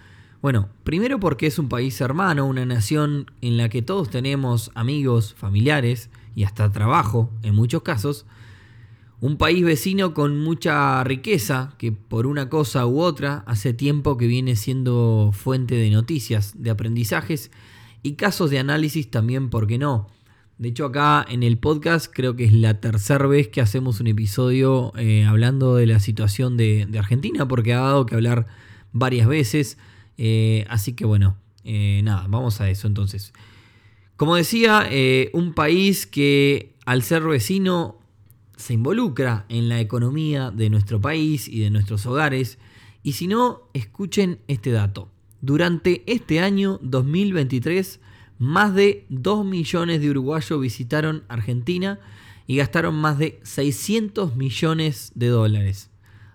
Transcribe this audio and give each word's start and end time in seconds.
Bueno, 0.41 0.69
primero 0.83 1.19
porque 1.19 1.47
es 1.47 1.59
un 1.59 1.69
país 1.69 2.01
hermano, 2.01 2.45
una 2.45 2.65
nación 2.65 3.31
en 3.41 3.57
la 3.57 3.69
que 3.69 3.81
todos 3.81 4.09
tenemos 4.09 4.71
amigos, 4.75 5.33
familiares 5.35 6.09
y 6.35 6.43
hasta 6.43 6.71
trabajo 6.71 7.31
en 7.43 7.55
muchos 7.55 7.81
casos. 7.81 8.25
Un 9.21 9.37
país 9.37 9.63
vecino 9.63 10.13
con 10.13 10.39
mucha 10.39 11.03
riqueza 11.03 11.73
que 11.77 11.93
por 11.93 12.27
una 12.27 12.49
cosa 12.49 12.85
u 12.85 12.99
otra 12.99 13.43
hace 13.47 13.73
tiempo 13.73 14.17
que 14.17 14.27
viene 14.27 14.55
siendo 14.57 15.31
fuente 15.33 15.75
de 15.75 15.89
noticias, 15.89 16.61
de 16.61 16.69
aprendizajes 16.69 17.49
y 18.03 18.13
casos 18.13 18.51
de 18.51 18.59
análisis 18.59 19.09
también, 19.09 19.49
¿por 19.49 19.67
qué 19.67 19.77
no? 19.77 20.07
De 20.57 20.69
hecho 20.69 20.85
acá 20.85 21.25
en 21.27 21.43
el 21.43 21.57
podcast 21.57 22.11
creo 22.13 22.35
que 22.35 22.45
es 22.45 22.53
la 22.53 22.79
tercera 22.79 23.25
vez 23.27 23.47
que 23.47 23.61
hacemos 23.61 23.99
un 23.99 24.07
episodio 24.07 24.93
eh, 24.97 25.25
hablando 25.25 25.75
de 25.75 25.85
la 25.85 25.99
situación 25.99 26.55
de, 26.55 26.87
Argentina 26.97 27.47
porque 27.47 27.73
ha 27.73 27.81
dado 27.81 28.05
que 28.05 28.15
hablar 28.15 28.47
varias 28.91 29.27
veces. 29.27 29.77
Eh, 30.17 30.65
así 30.69 30.93
que 30.93 31.05
bueno, 31.05 31.37
eh, 31.63 32.01
nada, 32.03 32.25
vamos 32.29 32.61
a 32.61 32.69
eso 32.69 32.87
entonces. 32.87 33.33
Como 34.17 34.35
decía, 34.35 34.87
un 35.33 35.53
país 35.53 36.05
que 36.05 36.73
al 36.85 37.01
ser 37.03 37.23
vecino 37.23 37.97
se 38.57 38.73
involucra 38.73 39.45
en 39.49 39.69
la 39.69 39.79
economía 39.79 40.51
de 40.51 40.69
nuestro 40.69 41.01
país 41.01 41.47
y 41.47 41.59
de 41.59 41.69
nuestros 41.69 42.05
hogares. 42.05 42.57
Y 43.03 43.13
si 43.13 43.27
no, 43.27 43.69
escuchen 43.73 44.39
este 44.47 44.71
dato. 44.71 45.09
Durante 45.41 46.03
este 46.07 46.39
año 46.39 46.79
2023, 46.81 47.99
más 48.39 48.73
de 48.73 49.05
2 49.09 49.45
millones 49.45 50.01
de 50.01 50.09
uruguayos 50.09 50.59
visitaron 50.59 51.23
Argentina 51.27 51.99
y 52.47 52.57
gastaron 52.57 52.95
más 52.95 53.17
de 53.17 53.39
600 53.43 54.35
millones 54.35 55.11
de 55.15 55.27
dólares. 55.27 55.89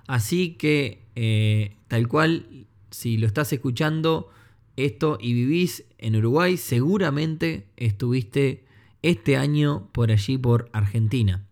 Así 0.06 0.52
que, 0.52 1.02
eh, 1.14 1.76
tal 1.88 2.08
cual, 2.08 2.66
si 2.90 3.16
lo 3.16 3.26
estás 3.26 3.52
escuchando 3.52 4.30
esto 4.76 5.18
y 5.20 5.34
vivís 5.34 5.84
en 5.98 6.16
Uruguay, 6.16 6.56
seguramente 6.56 7.66
estuviste 7.76 8.64
este 9.02 9.36
año 9.36 9.88
por 9.92 10.10
allí, 10.10 10.38
por 10.38 10.68
Argentina. 10.72 11.46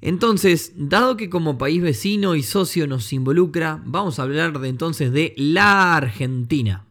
Entonces, 0.00 0.72
dado 0.76 1.16
que 1.16 1.30
como 1.30 1.58
país 1.58 1.82
vecino 1.82 2.34
y 2.34 2.42
socio 2.42 2.86
nos 2.86 3.12
involucra, 3.12 3.82
vamos 3.84 4.18
a 4.18 4.22
hablar 4.22 4.58
de 4.60 4.68
entonces 4.68 5.12
de 5.12 5.34
la 5.36 5.96
Argentina. 5.96 6.84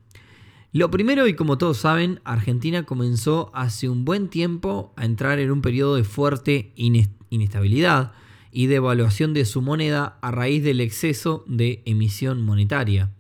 Lo 0.74 0.92
primero, 0.92 1.28
y 1.28 1.36
como 1.36 1.58
todos 1.58 1.78
saben, 1.78 2.20
Argentina 2.26 2.84
comenzó 2.84 3.50
hace 3.54 3.88
un 3.88 4.04
buen 4.04 4.28
tiempo 4.28 4.94
a 4.98 5.06
entrar 5.06 5.40
en 5.40 5.52
un 5.52 5.62
periodo 5.62 5.96
de 5.96 6.04
fuerte 6.04 6.74
inestabilidad 6.76 8.12
y 8.52 8.68
de 8.68 8.76
evaluación 8.76 9.34
de 9.34 9.46
su 9.46 9.62
moneda 9.62 10.18
a 10.22 10.32
raíz 10.32 10.64
del 10.64 10.82
exceso 10.82 11.46
de 11.48 11.82
emisión 11.86 12.42
monetaria. 12.42 13.12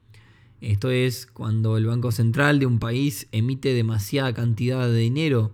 Esto 0.59 0.90
es 0.90 1.28
cuando 1.28 1.78
el 1.78 1.85
Banco 1.85 2.12
Central 2.12 2.59
de 2.59 2.66
un 2.66 2.79
país 2.79 3.28
emite 3.31 3.74
demasiada 3.74 4.34
cantidad 4.34 4.88
de 4.90 4.97
dinero 4.97 5.53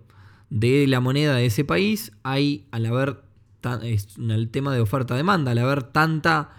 de 0.49 0.87
la 0.87 1.01
moneda 1.01 1.35
de 1.35 1.45
ese 1.45 1.65
país, 1.65 2.13
hay 2.23 2.65
al 2.71 2.85
haber 2.85 3.21
es 3.83 4.07
el 4.17 4.49
tema 4.49 4.73
de 4.73 4.81
oferta-demanda. 4.81 5.51
Al 5.51 5.57
haber 5.57 5.83
tanta 5.83 6.51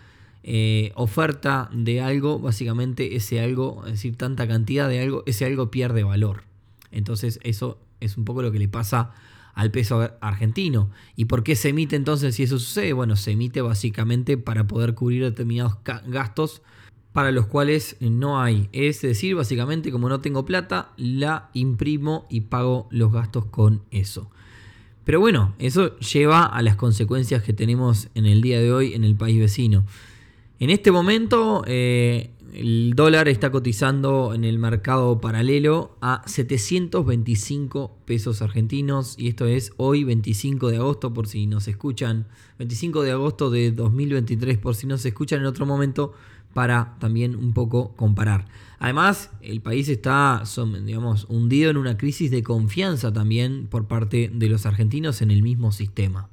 eh, 0.42 0.92
oferta 0.94 1.70
de 1.72 2.00
algo, 2.00 2.38
básicamente 2.38 3.16
ese 3.16 3.40
algo, 3.40 3.82
es 3.86 3.92
decir, 3.92 4.16
tanta 4.16 4.48
cantidad 4.48 4.88
de 4.88 5.00
algo, 5.00 5.22
ese 5.26 5.44
algo 5.44 5.70
pierde 5.70 6.02
valor. 6.02 6.44
Entonces 6.90 7.38
eso 7.42 7.78
es 8.00 8.16
un 8.16 8.24
poco 8.24 8.42
lo 8.42 8.52
que 8.52 8.58
le 8.58 8.68
pasa 8.68 9.12
al 9.54 9.70
peso 9.70 10.10
argentino. 10.20 10.90
¿Y 11.16 11.26
por 11.26 11.44
qué 11.44 11.56
se 11.56 11.70
emite 11.70 11.96
entonces 11.96 12.34
si 12.34 12.42
eso 12.42 12.58
sucede? 12.58 12.92
Bueno, 12.92 13.16
se 13.16 13.32
emite 13.32 13.60
básicamente 13.60 14.36
para 14.36 14.66
poder 14.66 14.94
cubrir 14.94 15.22
determinados 15.22 15.76
gastos 16.06 16.62
para 17.12 17.30
los 17.30 17.46
cuales 17.46 17.96
no 18.00 18.40
hay. 18.40 18.68
Es 18.72 19.02
decir, 19.02 19.34
básicamente 19.34 19.92
como 19.92 20.08
no 20.08 20.20
tengo 20.20 20.44
plata, 20.44 20.92
la 20.96 21.50
imprimo 21.52 22.26
y 22.30 22.42
pago 22.42 22.88
los 22.90 23.12
gastos 23.12 23.44
con 23.46 23.82
eso. 23.90 24.30
Pero 25.04 25.20
bueno, 25.20 25.54
eso 25.58 25.98
lleva 25.98 26.44
a 26.44 26.62
las 26.62 26.76
consecuencias 26.76 27.42
que 27.42 27.52
tenemos 27.52 28.08
en 28.14 28.26
el 28.26 28.40
día 28.40 28.60
de 28.60 28.72
hoy 28.72 28.94
en 28.94 29.04
el 29.04 29.16
país 29.16 29.38
vecino. 29.38 29.84
En 30.60 30.70
este 30.70 30.92
momento 30.92 31.64
eh, 31.66 32.30
el 32.52 32.92
dólar 32.94 33.28
está 33.28 33.50
cotizando 33.50 34.34
en 34.34 34.44
el 34.44 34.58
mercado 34.58 35.20
paralelo 35.20 35.96
a 36.00 36.22
725 36.26 37.96
pesos 38.04 38.42
argentinos 38.42 39.16
y 39.18 39.28
esto 39.28 39.46
es 39.46 39.72
hoy 39.78 40.04
25 40.04 40.68
de 40.68 40.76
agosto 40.76 41.14
por 41.14 41.26
si 41.26 41.46
nos 41.46 41.66
escuchan, 41.66 42.28
25 42.58 43.02
de 43.02 43.10
agosto 43.12 43.50
de 43.50 43.72
2023 43.72 44.58
por 44.58 44.74
si 44.74 44.86
nos 44.86 45.04
escuchan 45.06 45.40
en 45.40 45.46
otro 45.46 45.64
momento 45.64 46.12
para 46.54 46.96
también 46.98 47.36
un 47.36 47.52
poco 47.52 47.94
comparar. 47.96 48.46
Además, 48.78 49.30
el 49.42 49.60
país 49.60 49.88
está, 49.88 50.42
digamos, 50.84 51.26
hundido 51.28 51.70
en 51.70 51.76
una 51.76 51.96
crisis 51.96 52.30
de 52.30 52.42
confianza 52.42 53.12
también 53.12 53.68
por 53.68 53.86
parte 53.86 54.30
de 54.32 54.48
los 54.48 54.66
argentinos 54.66 55.22
en 55.22 55.30
el 55.30 55.42
mismo 55.42 55.70
sistema. 55.72 56.28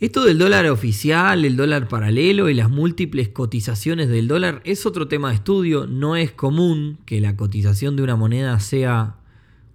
Esto 0.00 0.24
del 0.24 0.38
dólar 0.38 0.66
oficial, 0.66 1.44
el 1.44 1.56
dólar 1.56 1.86
paralelo 1.86 2.48
y 2.48 2.54
las 2.54 2.68
múltiples 2.68 3.28
cotizaciones 3.28 4.08
del 4.08 4.26
dólar 4.26 4.60
es 4.64 4.84
otro 4.84 5.06
tema 5.06 5.28
de 5.28 5.36
estudio. 5.36 5.86
No 5.86 6.16
es 6.16 6.32
común 6.32 6.98
que 7.06 7.20
la 7.20 7.36
cotización 7.36 7.94
de 7.94 8.02
una 8.02 8.16
moneda 8.16 8.58
sea 8.58 9.18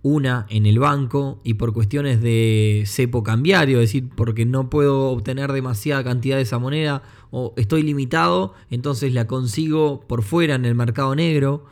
una 0.04 0.46
en 0.50 0.66
el 0.66 0.80
banco 0.80 1.40
y 1.44 1.54
por 1.54 1.74
cuestiones 1.74 2.22
de 2.22 2.84
cepo 2.86 3.24
cambiario, 3.24 3.80
es 3.80 3.90
decir, 3.90 4.10
porque 4.16 4.46
no 4.46 4.70
puedo 4.70 5.12
obtener 5.12 5.52
demasiada 5.54 6.04
cantidad 6.04 6.36
de 6.36 6.44
esa 6.44 6.60
moneda 6.60 7.04
o 7.32 7.54
estoy 7.58 7.84
limitado, 7.84 8.54
entonces 8.70 9.14
la 9.14 9.28
consigo 9.28 10.02
por 10.08 10.24
fuera 10.24 10.56
en 10.56 10.66
el 10.66 10.76
mercado 10.76 11.16
negro 11.16 11.66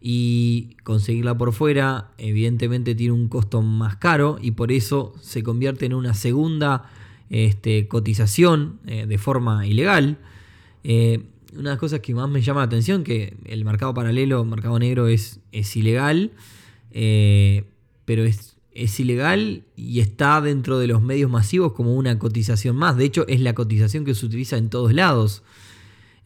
y 0.00 0.76
conseguirla 0.82 1.36
por 1.38 1.52
fuera 1.52 2.10
evidentemente 2.18 2.94
tiene 2.94 3.12
un 3.12 3.28
costo 3.28 3.62
más 3.62 3.96
caro 3.96 4.38
y 4.40 4.52
por 4.52 4.72
eso 4.72 5.14
se 5.20 5.42
convierte 5.42 5.86
en 5.86 5.94
una 5.94 6.14
segunda 6.14 6.90
este, 7.30 7.88
cotización 7.88 8.80
eh, 8.86 9.06
de 9.06 9.18
forma 9.18 9.66
ilegal. 9.66 10.18
Eh, 10.84 11.22
una 11.52 11.62
de 11.62 11.70
las 11.70 11.78
cosas 11.78 12.00
que 12.00 12.14
más 12.14 12.28
me 12.28 12.40
llama 12.40 12.60
la 12.60 12.66
atención 12.66 13.04
que 13.04 13.36
el 13.44 13.64
mercado 13.64 13.94
paralelo, 13.94 14.44
mercado 14.44 14.78
negro 14.78 15.06
es, 15.06 15.40
es 15.52 15.76
ilegal. 15.76 16.32
Eh, 16.90 17.64
pero 18.04 18.24
es, 18.24 18.51
es 18.74 18.98
ilegal 19.00 19.64
y 19.76 20.00
está 20.00 20.40
dentro 20.40 20.78
de 20.78 20.86
los 20.86 21.02
medios 21.02 21.30
masivos 21.30 21.72
como 21.72 21.94
una 21.94 22.18
cotización 22.18 22.76
más. 22.76 22.96
De 22.96 23.04
hecho, 23.04 23.26
es 23.28 23.40
la 23.40 23.54
cotización 23.54 24.04
que 24.04 24.14
se 24.14 24.26
utiliza 24.26 24.56
en 24.56 24.70
todos 24.70 24.92
lados. 24.92 25.42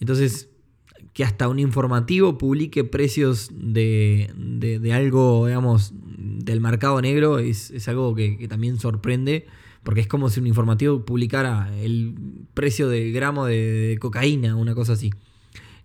Entonces, 0.00 0.48
que 1.16 1.24
hasta 1.24 1.48
un 1.48 1.58
informativo 1.58 2.36
publique 2.36 2.84
precios 2.84 3.50
de, 3.50 4.30
de, 4.36 4.92
algo, 4.92 5.46
digamos, 5.46 5.94
del 5.94 6.60
mercado 6.60 7.00
negro 7.00 7.38
es, 7.38 7.70
es 7.70 7.88
algo 7.88 8.14
que, 8.14 8.46
también 8.48 8.78
sorprende, 8.78 9.46
porque 9.82 10.02
es 10.02 10.08
como 10.08 10.28
si 10.28 10.40
un 10.40 10.46
informativo 10.46 11.06
publicara 11.06 11.74
el 11.80 12.14
precio 12.52 12.90
del 12.90 13.14
gramo 13.14 13.46
de, 13.46 13.96
cocaína, 13.98 14.56
una 14.56 14.74
cosa 14.74 14.92
así. 14.92 15.10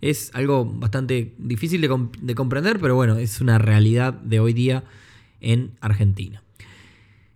Es 0.02 0.30
algo 0.34 0.66
bastante 0.66 1.32
difícil 1.38 1.80
de, 1.80 2.34
comprender, 2.34 2.78
pero 2.78 2.94
bueno, 2.94 3.16
es 3.16 3.40
una 3.40 3.56
realidad 3.56 4.12
de 4.12 4.38
hoy 4.38 4.52
día 4.52 4.84
en 5.40 5.70
Argentina. 5.80 6.42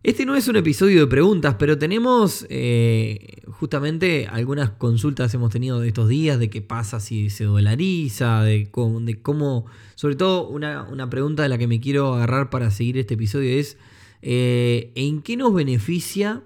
Este 0.06 0.24
no 0.24 0.36
es 0.36 0.46
un 0.46 0.54
episodio 0.54 1.00
de 1.00 1.06
preguntas, 1.08 1.56
pero 1.58 1.78
tenemos 1.78 2.46
eh, 2.48 3.42
justamente 3.48 4.28
algunas 4.28 4.70
consultas 4.70 5.34
hemos 5.34 5.50
tenido 5.50 5.80
de 5.80 5.88
estos 5.88 6.08
días 6.08 6.38
de 6.38 6.48
qué 6.48 6.62
pasa 6.62 7.00
si 7.00 7.28
se 7.28 7.42
dolariza, 7.42 8.44
de 8.44 8.70
cómo, 8.70 9.66
sobre 9.96 10.14
todo 10.14 10.46
una, 10.46 11.10
pregunta 11.10 11.42
de 11.42 11.48
la 11.48 11.58
que 11.58 11.66
me 11.66 11.80
quiero 11.80 12.14
agarrar 12.14 12.50
para 12.50 12.70
seguir 12.70 12.98
este 12.98 13.14
episodio 13.14 13.58
es 13.58 13.78
eh, 14.22 14.92
¿en 14.94 15.22
qué 15.22 15.36
nos 15.36 15.52
beneficia 15.52 16.44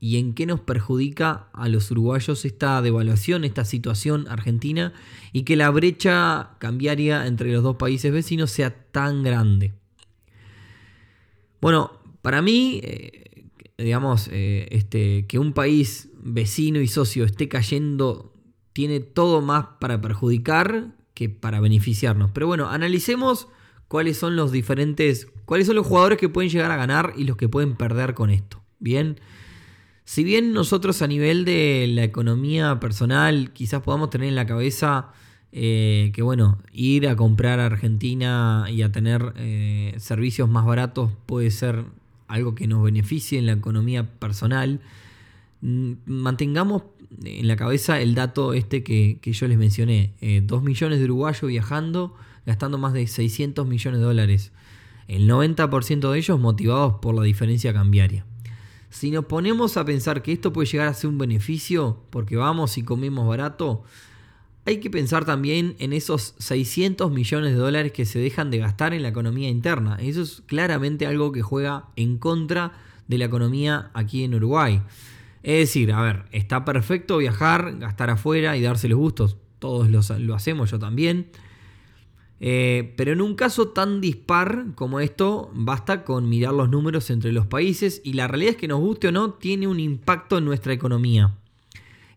y 0.00 0.16
en 0.16 0.34
qué 0.34 0.46
nos 0.46 0.58
perjudica 0.58 1.48
a 1.52 1.68
los 1.68 1.92
uruguayos 1.92 2.44
esta 2.44 2.82
devaluación, 2.82 3.44
esta 3.44 3.64
situación 3.64 4.26
argentina 4.28 4.92
y 5.32 5.44
que 5.44 5.54
la 5.54 5.70
brecha 5.70 6.56
cambiaria 6.58 7.28
entre 7.28 7.52
los 7.52 7.62
dos 7.62 7.76
países 7.76 8.12
vecinos 8.12 8.50
sea 8.50 8.70
tan 8.90 9.22
grande? 9.22 9.74
Bueno, 11.60 11.99
para 12.22 12.42
mí, 12.42 12.80
eh, 12.82 13.46
digamos, 13.78 14.28
eh, 14.30 14.68
este, 14.70 15.26
que 15.26 15.38
un 15.38 15.52
país 15.52 16.10
vecino 16.22 16.80
y 16.80 16.86
socio 16.86 17.24
esté 17.24 17.48
cayendo 17.48 18.34
tiene 18.72 19.00
todo 19.00 19.40
más 19.40 19.66
para 19.80 20.00
perjudicar 20.00 20.94
que 21.14 21.28
para 21.28 21.60
beneficiarnos. 21.60 22.30
Pero 22.32 22.46
bueno, 22.46 22.68
analicemos 22.68 23.48
cuáles 23.88 24.18
son 24.18 24.36
los 24.36 24.52
diferentes, 24.52 25.26
cuáles 25.44 25.66
son 25.66 25.76
los 25.76 25.86
jugadores 25.86 26.18
que 26.18 26.28
pueden 26.28 26.50
llegar 26.50 26.70
a 26.70 26.76
ganar 26.76 27.14
y 27.16 27.24
los 27.24 27.36
que 27.36 27.48
pueden 27.48 27.74
perder 27.74 28.14
con 28.14 28.30
esto. 28.30 28.62
Bien, 28.78 29.18
si 30.04 30.24
bien 30.24 30.52
nosotros 30.52 31.02
a 31.02 31.06
nivel 31.06 31.44
de 31.44 31.86
la 31.88 32.04
economía 32.04 32.80
personal 32.80 33.52
quizás 33.52 33.82
podamos 33.82 34.10
tener 34.10 34.28
en 34.28 34.34
la 34.34 34.46
cabeza 34.46 35.12
eh, 35.52 36.12
que 36.14 36.22
bueno, 36.22 36.58
ir 36.72 37.08
a 37.08 37.16
comprar 37.16 37.60
a 37.60 37.66
Argentina 37.66 38.66
y 38.70 38.82
a 38.82 38.92
tener 38.92 39.34
servicios 39.98 40.48
más 40.48 40.64
baratos 40.64 41.10
puede 41.26 41.50
ser 41.50 41.84
algo 42.30 42.54
que 42.54 42.66
nos 42.66 42.82
beneficie 42.82 43.38
en 43.38 43.46
la 43.46 43.52
economía 43.52 44.08
personal, 44.18 44.80
mm, 45.60 45.92
mantengamos 46.06 46.82
en 47.24 47.48
la 47.48 47.56
cabeza 47.56 48.00
el 48.00 48.14
dato 48.14 48.54
este 48.54 48.82
que, 48.82 49.18
yo 49.22 49.48
les 49.48 49.58
mencioné. 49.58 50.14
2 50.20 50.62
eh, 50.62 50.64
millones 50.64 50.98
de 51.00 51.04
uruguayos 51.04 51.48
viajando, 51.48 52.14
gastando 52.46 52.78
más 52.78 52.92
de 52.92 53.06
600 53.06 53.66
millones 53.66 54.00
de 54.00 54.06
dólares. 54.06 54.52
El 55.08 55.28
90% 55.28 56.12
de 56.12 56.18
ellos 56.18 56.38
motivados 56.38 56.94
por 57.02 57.14
la 57.16 57.24
diferencia 57.24 57.72
cambiaria. 57.72 58.24
Si 58.90 59.10
nos 59.10 59.24
ponemos 59.24 59.76
a 59.76 59.84
pensar 59.84 60.22
que 60.22 60.32
esto 60.32 60.52
puede 60.52 60.68
llegar 60.68 60.88
a 60.88 60.94
ser 60.94 61.10
un 61.10 61.18
beneficio 61.18 62.02
porque 62.10 62.36
vamos 62.36 62.78
y 62.78 62.82
comemos 62.82 63.26
barato, 63.26 63.82
hay 64.70 64.80
que 64.80 64.90
pensar 64.90 65.24
también 65.24 65.76
en 65.78 65.92
esos 65.92 66.34
600 66.38 67.10
millones 67.10 67.52
de 67.52 67.58
dólares 67.58 67.92
que 67.92 68.04
se 68.04 68.18
dejan 68.18 68.50
de 68.50 68.58
gastar 68.58 68.94
en 68.94 69.02
la 69.02 69.08
economía 69.08 69.48
interna. 69.48 69.98
Eso 70.00 70.22
es 70.22 70.42
claramente 70.46 71.06
algo 71.06 71.32
que 71.32 71.42
juega 71.42 71.86
en 71.96 72.18
contra 72.18 72.72
de 73.08 73.18
la 73.18 73.24
economía 73.24 73.90
aquí 73.94 74.24
en 74.24 74.34
Uruguay. 74.34 74.82
Es 75.42 75.58
decir, 75.58 75.92
a 75.92 76.02
ver, 76.02 76.24
está 76.32 76.64
perfecto 76.64 77.18
viajar, 77.18 77.76
gastar 77.78 78.10
afuera 78.10 78.56
y 78.56 78.62
darse 78.62 78.88
los 78.88 78.98
gustos. 78.98 79.36
Todos 79.58 79.88
lo 79.90 80.34
hacemos, 80.34 80.70
yo 80.70 80.78
también. 80.78 81.30
Eh, 82.42 82.94
pero 82.96 83.12
en 83.12 83.20
un 83.20 83.34
caso 83.34 83.68
tan 83.68 84.00
dispar 84.00 84.66
como 84.74 85.00
esto, 85.00 85.50
basta 85.52 86.04
con 86.04 86.28
mirar 86.28 86.54
los 86.54 86.70
números 86.70 87.10
entre 87.10 87.32
los 87.32 87.46
países 87.46 88.00
y 88.02 88.14
la 88.14 88.28
realidad 88.28 88.52
es 88.52 88.56
que 88.56 88.68
nos 88.68 88.80
guste 88.80 89.08
o 89.08 89.12
no, 89.12 89.34
tiene 89.34 89.66
un 89.66 89.78
impacto 89.78 90.38
en 90.38 90.46
nuestra 90.46 90.72
economía. 90.72 91.36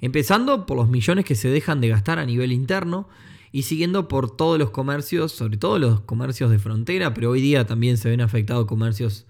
Empezando 0.04 0.66
por 0.66 0.76
los 0.76 0.90
millones 0.90 1.24
que 1.24 1.34
se 1.34 1.48
dejan 1.48 1.80
de 1.80 1.88
gastar 1.88 2.20
a 2.20 2.26
nivel 2.26 2.52
interno 2.52 3.08
y 3.54 3.62
siguiendo 3.62 4.10
por 4.10 4.36
todos 4.36 4.60
los 4.60 4.70
comercios, 4.70 5.32
sobre 5.32 5.56
todo 5.56 5.80
los 5.80 6.02
comercios 6.02 6.52
de 6.52 6.60
frontera, 6.60 7.14
pero 7.14 7.30
hoy 7.30 7.40
día 7.40 7.66
también 7.66 7.96
se 7.96 8.10
ven 8.10 8.20
afectados 8.20 8.66
comercios 8.66 9.26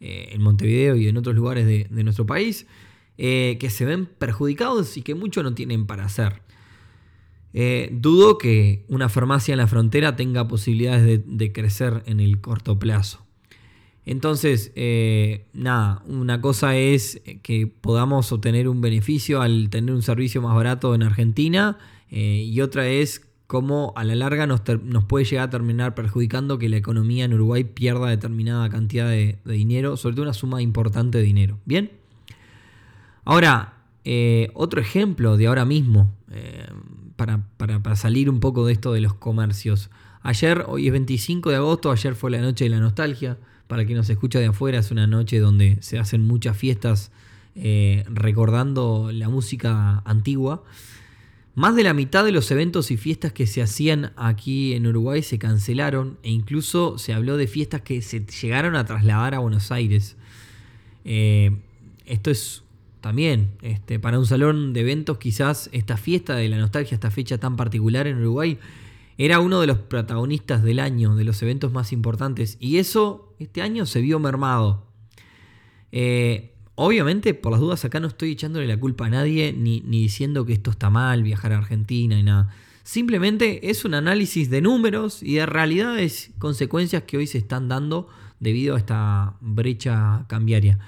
eh, 0.00 0.28
en 0.32 0.42
Montevideo 0.42 0.96
y 0.96 1.08
en 1.08 1.16
otros 1.16 1.34
lugares 1.34 1.64
de, 1.64 2.04
nuestro 2.04 2.26
país, 2.26 2.66
eh, 3.16 3.56
que 3.58 3.70
se 3.70 3.86
ven 3.86 4.04
perjudicados 4.04 4.98
y 4.98 5.02
que 5.02 5.14
mucho 5.14 5.42
no 5.42 5.54
tienen 5.54 5.86
para 5.86 6.04
hacer. 6.04 6.42
Eh, 7.54 7.88
dudo 7.90 8.36
que 8.36 8.84
una 8.88 9.08
farmacia 9.08 9.52
en 9.52 9.58
la 9.58 9.66
frontera 9.66 10.14
tenga 10.14 10.46
posibilidades 10.46 11.22
de 11.24 11.52
crecer 11.54 12.02
en 12.04 12.20
el 12.20 12.38
corto 12.42 12.78
plazo. 12.78 13.27
Entonces, 14.08 14.72
eh, 14.74 15.44
nada, 15.52 16.02
una 16.06 16.40
cosa 16.40 16.74
es 16.74 17.20
que 17.42 17.66
podamos 17.66 18.32
obtener 18.32 18.66
un 18.66 18.80
beneficio 18.80 19.42
al 19.42 19.68
tener 19.68 19.94
un 19.94 20.00
servicio 20.00 20.40
más 20.40 20.54
barato 20.54 20.94
en 20.94 21.02
Argentina 21.02 21.76
eh, 22.10 22.42
y 22.42 22.62
otra 22.62 22.88
es 22.88 23.28
cómo 23.46 23.92
a 23.96 24.04
la 24.04 24.14
larga 24.14 24.46
nos, 24.46 24.62
puede 25.06 25.26
llegar 25.26 25.48
a 25.48 25.50
terminar 25.50 25.94
perjudicando 25.94 26.58
que 26.58 26.70
la 26.70 26.78
economía 26.78 27.26
en 27.26 27.34
Uruguay 27.34 27.64
pierda 27.64 28.08
determinada 28.08 28.70
cantidad 28.70 29.10
de, 29.10 29.36
dinero, 29.44 29.98
sobre 29.98 30.14
todo 30.14 30.22
una 30.22 30.32
suma 30.32 30.62
importante 30.62 31.18
de 31.18 31.24
dinero. 31.24 31.58
Bien. 31.66 31.90
Ahora, 33.26 33.74
eh, 34.06 34.48
otro 34.54 34.80
ejemplo 34.80 35.36
de 35.36 35.48
ahora 35.48 35.66
mismo, 35.66 36.14
para, 37.16 37.42
para 37.58 37.94
salir 37.94 38.30
un 38.30 38.40
poco 38.40 38.64
de 38.64 38.72
esto 38.72 38.94
de 38.94 39.02
los 39.02 39.12
comercios. 39.12 39.90
Ayer, 40.22 40.64
hoy 40.66 40.86
es 40.86 40.92
25 40.92 41.50
de 41.50 41.56
agosto, 41.56 41.90
ayer 41.90 42.14
fue 42.14 42.30
la 42.30 42.38
noche 42.38 42.64
de 42.64 42.70
la 42.70 42.80
nostalgia 42.80 43.36
para 43.68 43.84
quien 43.84 43.98
nos 43.98 44.10
escucha 44.10 44.40
de 44.40 44.46
afuera, 44.46 44.78
es 44.78 44.90
una 44.90 45.06
noche 45.06 45.38
donde 45.38 45.76
se 45.80 45.98
hacen 45.98 46.26
muchas 46.26 46.56
fiestas 46.56 47.12
eh, 47.54 48.04
recordando 48.08 49.10
la 49.12 49.28
música 49.28 50.02
antigua. 50.04 50.64
Más 51.54 51.76
de 51.76 51.82
la 51.82 51.92
mitad 51.92 52.24
de 52.24 52.32
los 52.32 52.50
eventos 52.50 52.90
y 52.90 52.96
fiestas 52.96 53.32
que 53.32 53.46
se 53.46 53.60
hacían 53.60 54.12
aquí 54.16 54.74
en 54.74 54.86
Uruguay 54.86 55.22
se 55.22 55.38
cancelaron 55.38 56.16
e 56.22 56.30
incluso 56.30 56.98
se 56.98 57.12
habló 57.12 57.36
de 57.36 57.46
fiestas 57.46 57.82
que 57.82 58.00
se 58.00 58.24
llegaron 58.24 58.74
a 58.74 58.84
trasladar 58.84 59.34
a 59.34 59.40
Buenos 59.40 59.70
Aires. 59.70 60.16
Eh, 61.04 61.56
esto 62.06 62.30
es 62.30 62.62
también 63.00 63.50
este, 63.62 63.98
para 63.98 64.18
un 64.18 64.26
salón 64.26 64.72
de 64.72 64.80
eventos 64.80 65.18
quizás 65.18 65.68
esta 65.72 65.96
fiesta 65.96 66.36
de 66.36 66.48
la 66.48 66.58
nostalgia, 66.58 66.94
esta 66.94 67.10
fecha 67.10 67.38
tan 67.38 67.56
particular 67.56 68.06
en 68.06 68.18
Uruguay, 68.18 68.58
era 69.18 69.40
uno 69.40 69.60
de 69.60 69.66
los 69.66 69.78
protagonistas 69.78 70.62
del 70.62 70.78
año, 70.78 71.16
de 71.16 71.24
los 71.24 71.42
eventos 71.42 71.72
más 71.72 71.92
importantes. 71.92 72.56
Y 72.60 72.78
eso 72.78 73.27
este 73.38 73.62
año 73.62 73.86
se 73.86 74.00
vio 74.00 74.18
mermado. 74.18 74.86
Eh, 75.92 76.54
obviamente, 76.74 77.34
por 77.34 77.52
las 77.52 77.60
dudas, 77.60 77.84
acá 77.84 78.00
no 78.00 78.08
estoy 78.08 78.32
echándole 78.32 78.66
la 78.66 78.78
culpa 78.78 79.06
a 79.06 79.10
nadie, 79.10 79.52
ni, 79.52 79.80
diciendo 79.80 80.44
que 80.44 80.52
esto 80.52 80.70
está 80.70 80.90
mal, 80.90 81.22
viajar 81.22 81.52
a 81.52 81.58
Argentina 81.58 82.18
y 82.18 82.22
nada. 82.22 82.54
Simplemente 82.82 83.70
es 83.70 83.84
un 83.84 83.94
análisis 83.94 84.48
de 84.48 84.62
números 84.62 85.22
y 85.22 85.34
de 85.34 85.46
realidades, 85.46 86.30
consecuencias 86.38 87.02
que 87.02 87.18
hoy 87.18 87.26
se 87.26 87.38
están 87.38 87.68
dando 87.68 88.08
debido 88.40 88.76
a 88.76 88.78
esta 88.78 89.36
brecha 89.40 90.24
cambiaria. 90.28 90.78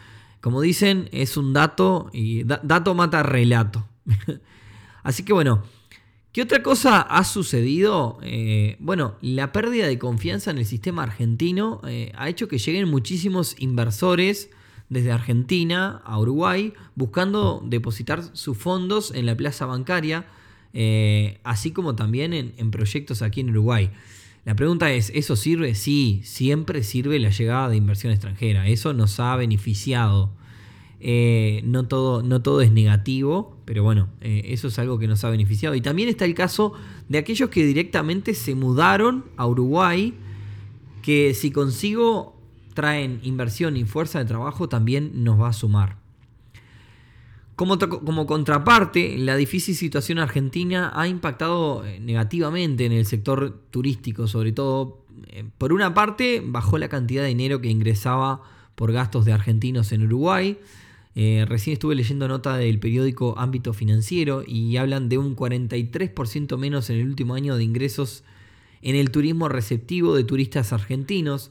Como 0.41 0.63
dicen, 0.63 1.09
es 1.13 1.37
un 1.37 1.53
dato 1.53 2.09
y 2.13 2.45
dato 2.45 2.95
mata 2.95 3.23
relato. 3.23 3.87
Así 5.03 5.25
que 5.25 5.35
bueno, 5.35 5.63
¿Qué 6.33 6.43
otra 6.43 6.63
cosa 6.63 7.01
ha 7.01 7.25
sucedido? 7.25 8.19
Eh, 8.23 8.77
bueno, 8.79 9.17
la 9.21 9.51
pérdida 9.51 9.89
de 9.89 9.99
confianza 9.99 10.53
en 10.53 10.59
el 10.59 10.65
sistema 10.65 11.03
argentino 11.03 11.81
eh, 11.89 12.13
ha 12.15 12.29
hecho 12.29 12.47
que 12.47 12.59
lleguen 12.59 12.89
muchísimos 12.89 13.57
inversores 13.59 14.49
desde 14.89 15.11
Argentina 15.11 16.01
a 16.05 16.21
Uruguay 16.21 16.73
buscando 16.95 17.61
depositar 17.67 18.23
sus 18.37 18.57
fondos 18.57 19.13
en 19.13 19.27
la 19.27 19.37
plaza 19.37 19.67
bancaria, 19.67 20.27
eh, 20.73 21.41
así 21.43 21.73
como 21.73 21.97
también 21.97 22.33
en, 22.33 22.55
en 22.59 22.71
proyectos 22.71 23.23
aquí 23.23 23.41
en 23.41 23.51
Uruguay. 23.51 23.91
La 24.45 24.55
pregunta 24.55 24.93
es, 24.93 25.11
¿eso 25.13 25.35
sirve? 25.35 25.75
Sí, 25.75 26.21
siempre 26.23 26.85
sirve 26.85 27.19
la 27.19 27.31
llegada 27.31 27.69
de 27.69 27.77
inversión 27.77 28.13
extranjera. 28.13 28.69
Eso 28.69 28.95
nos 28.95 29.19
ha 29.19 29.35
beneficiado. 29.35 30.31
Eh, 31.03 31.63
no, 31.65 31.89
todo, 31.89 32.23
no 32.23 32.43
todo 32.43 32.61
es 32.61 32.71
negativo, 32.73 33.57
pero 33.65 33.83
bueno, 33.83 34.09
eh, 34.21 34.43
eso 34.47 34.69
es 34.69 34.79
algo 34.79 34.99
que 34.99 35.09
nos 35.09 35.25
ha 35.25 35.31
beneficiado. 35.31 35.75
Y 35.75 35.81
también 35.81 36.11
está 36.11 36.27
el 36.27 36.35
caso 36.35 36.75
de 37.09 37.17
aquellos 37.17 37.49
que 37.49 37.65
directamente 37.65 38.35
se 38.35 38.55
mudaron 38.55 39.25
a 39.37 39.47
Uruguay, 39.47 40.15
que 41.03 41.33
si 41.33 41.51
consigo 41.51 42.37
traen 42.75 43.21
inversión 43.23 43.79
y 43.79 43.85
fuerza 43.85 44.19
de 44.19 44.27
trabajo, 44.27 44.69
también 44.69 45.25
nos 45.25 45.41
va 45.41 45.49
a 45.49 45.53
sumar. 45.55 45.97
Como, 47.57 47.79
como, 47.79 48.27
contraparte, 48.27 49.19
la 49.19 49.37
difícil 49.37 49.75
situación 49.75 50.19
argentina 50.19 50.93
ha 50.95 51.09
impactado 51.09 51.85
eh, 51.87 51.99
negativamente 51.99 52.85
en 52.85 52.93
el 52.93 53.07
sector 53.07 53.59
turístico, 53.71 54.29
sobre 54.29 54.53
todo. 54.53 54.99
Por 55.59 55.73
una 55.73 55.95
parte, 55.95 56.43
bajó 56.45 56.79
la 56.79 56.89
cantidad 56.89 57.23
de 57.23 57.29
dinero 57.29 57.61
que 57.61 57.69
ingresaba 57.69 58.43
por 58.75 58.93
gastos 58.93 59.25
de 59.25 59.33
argentinos 59.33 59.93
en 59.93 60.05
Uruguay. 60.05 60.59
Eh, 61.15 61.45
recién 61.49 61.75
estuve 61.75 61.95
leyendo 61.95 62.29
nota 62.29 62.57
del 62.57 62.79
periódico 62.79 63.35
Ámbito 63.39 63.73
Financiero 63.73 64.45
y 64.47 64.77
hablan 64.77 65.09
de 65.09 65.19
un 65.19 65.35
43% 65.35 66.57
menos 66.57 66.89
en 66.91 67.01
el 67.01 67.09
último 67.09 67.35
año 67.35 67.57
de 67.57 67.65
ingresos 67.65 68.23
en 68.83 68.97
el 68.97 69.11
turismo 69.11 69.49
receptivo 69.49 70.15
de 70.15 70.25
turistas 70.25 70.73
argentinos 70.73 71.51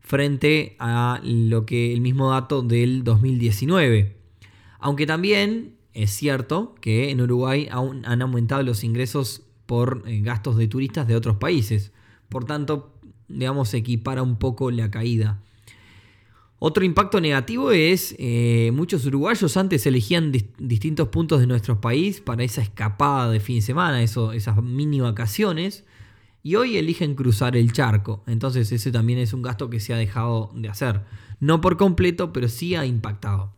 frente 0.00 0.76
a 0.78 1.20
lo 1.22 1.66
que 1.66 1.92
el 1.92 2.00
mismo 2.00 2.30
dato 2.30 2.62
del 2.62 3.04
2019. 3.04 4.16
Aunque 4.80 5.06
también 5.06 5.74
es 5.94 6.10
cierto 6.10 6.74
que 6.80 7.10
en 7.10 7.20
Uruguay 7.20 7.68
aún 7.70 8.04
han 8.04 8.20
aumentado 8.20 8.62
los 8.62 8.84
ingresos 8.84 9.42
por 9.66 10.02
eh, 10.06 10.20
gastos 10.20 10.56
de 10.56 10.68
turistas 10.68 11.06
de 11.06 11.16
otros 11.16 11.36
países. 11.36 11.92
Por 12.28 12.44
tanto, 12.44 12.92
digamos, 13.28 13.72
equipara 13.74 14.22
un 14.22 14.36
poco 14.36 14.70
la 14.70 14.90
caída. 14.90 15.40
Otro 16.66 16.82
impacto 16.82 17.20
negativo 17.20 17.72
es 17.72 18.14
eh, 18.18 18.70
muchos 18.72 19.04
uruguayos 19.04 19.54
antes 19.58 19.84
elegían 19.84 20.32
distintos 20.32 21.08
puntos 21.08 21.40
de 21.40 21.46
nuestro 21.46 21.78
país 21.82 22.22
para 22.22 22.42
esa 22.42 22.62
escapada 22.62 23.30
de 23.30 23.38
fin 23.38 23.56
de 23.56 23.60
semana, 23.60 24.02
esas 24.02 24.62
mini 24.62 24.98
vacaciones, 24.98 25.84
y 26.42 26.54
hoy 26.54 26.78
eligen 26.78 27.16
cruzar 27.16 27.54
el 27.54 27.74
charco. 27.74 28.24
Entonces 28.26 28.72
ese 28.72 28.90
también 28.90 29.18
es 29.18 29.34
un 29.34 29.42
gasto 29.42 29.68
que 29.68 29.78
se 29.78 29.92
ha 29.92 29.98
dejado 29.98 30.52
de 30.54 30.70
hacer. 30.70 31.02
No 31.38 31.60
por 31.60 31.76
completo, 31.76 32.32
pero 32.32 32.48
sí 32.48 32.74
ha 32.74 32.86
impactado. 32.86 33.52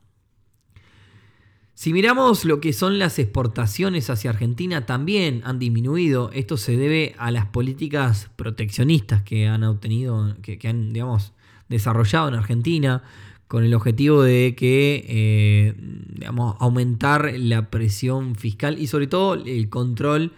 Si 1.75 1.93
miramos 1.93 2.45
lo 2.45 2.59
que 2.61 2.73
son 2.73 2.99
las 2.99 3.21
exportaciones 3.21 4.11
hacia 4.11 4.31
Argentina, 4.31 4.85
también 4.85 5.43
han 5.45 5.61
disminuido. 5.61 6.33
Esto 6.33 6.57
se 6.57 6.77
debe 6.77 7.15
a 7.19 7.31
las 7.31 7.47
políticas 7.47 8.31
proteccionistas 8.35 9.23
que 9.23 9.47
han 9.47 9.63
obtenido, 9.63 10.35
que, 10.43 10.59
han, 10.67 10.93
digamos, 10.93 11.35
desarrollado 11.69 12.29
en 12.29 12.35
Argentina, 12.35 13.03
con 13.49 13.65
el 13.65 13.75
objetivo 13.75 14.23
de 14.23 14.55
que, 14.57 15.05
eh, 15.09 15.75
digamos, 16.15 16.57
aumentar 16.59 17.33
la 17.39 17.71
presión 17.71 18.35
fiscal 18.35 18.79
y 18.79 18.89
sobre 18.89 19.07
todo 19.07 19.35
el 19.35 19.69
control 19.69 20.33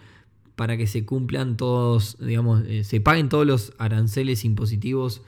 para 0.55 0.77
que 0.77 0.87
se 0.87 1.05
cumplan 1.05 1.57
todos, 1.57 2.17
digamos, 2.19 2.63
eh, 2.67 2.83
se 2.83 3.01
paguen 3.01 3.29
todos 3.29 3.47
los 3.47 3.73
aranceles 3.77 4.45
impositivos 4.45 5.21